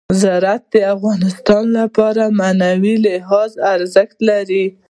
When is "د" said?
0.73-0.75